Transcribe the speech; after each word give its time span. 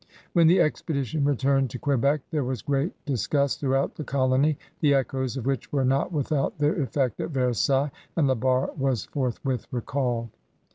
When 0.33 0.47
the 0.47 0.59
expedition 0.59 1.25
returned 1.25 1.69
to 1.69 1.77
Quebec 1.77 2.21
there 2.31 2.43
was 2.43 2.63
great 2.63 2.91
disgust 3.05 3.59
throughout 3.59 3.93
the 3.93 4.03
colony, 4.03 4.57
the 4.79 4.95
echoes 4.95 5.37
of 5.37 5.45
which 5.45 5.71
were 5.71 5.85
not 5.85 6.11
without 6.11 6.57
their 6.57 6.81
effect 6.81 7.19
at 7.19 7.29
Versailles, 7.29 7.91
and 8.15 8.27
La 8.27 8.33
Barre 8.33 8.73
was 8.75 9.05
forth 9.05 9.39
with 9.45 9.67
recalled. 9.71 10.31